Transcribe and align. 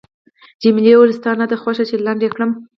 جميلې 0.61 0.93
وويل:، 0.95 1.17
ستا 1.19 1.31
نه 1.41 1.45
ده 1.51 1.55
خوښه 1.61 1.83
چې 1.89 1.95
لنډ 2.05 2.21
یې 2.25 2.29
کړم؟ 2.33 2.51